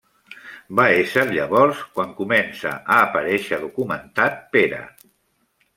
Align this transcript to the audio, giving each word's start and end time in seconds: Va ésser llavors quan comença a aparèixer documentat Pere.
Va 0.79 0.85
ésser 1.01 1.25
llavors 1.33 1.83
quan 1.99 2.15
comença 2.23 2.73
a 2.97 2.99
aparèixer 3.05 3.65
documentat 3.69 4.45
Pere. 4.57 4.83